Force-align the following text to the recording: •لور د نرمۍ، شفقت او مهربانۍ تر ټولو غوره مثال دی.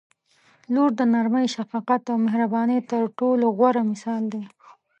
•لور 0.73 0.89
د 0.99 1.01
نرمۍ، 1.13 1.45
شفقت 1.55 2.01
او 2.11 2.17
مهربانۍ 2.25 2.79
تر 2.91 3.01
ټولو 3.19 3.45
غوره 3.57 3.81
مثال 3.91 4.23
دی. 4.33 4.43